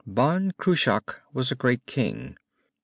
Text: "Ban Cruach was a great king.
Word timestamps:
"Ban 0.07 0.51
Cruach 0.59 1.19
was 1.31 1.51
a 1.51 1.55
great 1.55 1.85
king. 1.85 2.35